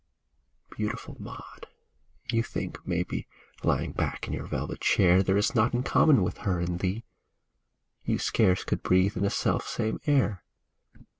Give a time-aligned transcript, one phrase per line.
[0.71, 1.67] Beautiful Maud,
[2.31, 3.27] you think, maybe,
[3.63, 7.03] Lying back in your velvet chair, There is naught in common with her and thee,—
[8.07, 10.43] You scarce could breathe in the self same air.